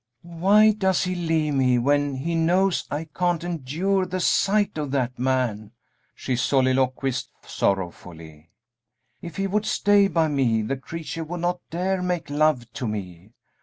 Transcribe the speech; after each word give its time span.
"Why 0.23 0.71
does 0.71 1.03
he 1.03 1.13
leave 1.13 1.53
me 1.53 1.77
when 1.77 2.15
he 2.15 2.33
knows 2.33 2.85
I 2.89 3.03
can't 3.15 3.43
endure 3.43 4.07
the 4.07 4.19
sight 4.19 4.75
of 4.79 4.89
that 4.89 5.19
man?" 5.19 5.73
she 6.15 6.35
soliloquized, 6.35 7.29
sorrowfully. 7.45 8.49
"If 9.21 9.35
he 9.35 9.45
would 9.45 9.67
stay 9.67 10.07
by 10.07 10.27
me 10.27 10.63
the 10.63 10.77
creature 10.77 11.23
would 11.23 11.41
not 11.41 11.59
dare 11.69 12.01
make 12.01 12.31
love 12.31 12.65
to 12.73 12.87
me. 12.87 13.33